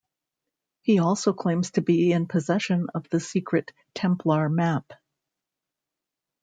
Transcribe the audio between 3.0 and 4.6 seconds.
the secret Templar